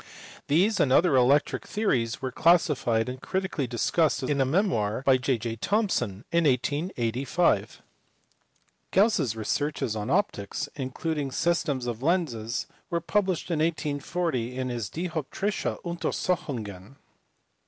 [0.47, 5.37] These and other electric theories were classified and critically discussed in a memoir by J.
[5.37, 5.57] J.
[5.57, 8.95] Thomson in 1885 (see below, p.
[8.95, 9.03] 497).
[9.03, 14.89] Gauss s researches on optics, including systems of lenses, were published in 1840 in his
[14.89, 16.95] Dioptrische Untersuchungen.